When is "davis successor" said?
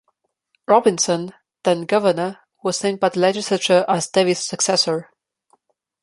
4.09-5.11